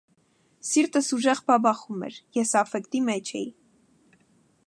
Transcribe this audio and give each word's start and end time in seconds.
Սիրտս 0.69 1.09
ուժեղ 1.17 1.41
բաբախում 1.51 2.07
էր, 2.09 2.17
ես 2.39 2.55
աֆեկտի 2.63 3.05
մեջ 3.13 3.33
էի։ 3.43 3.47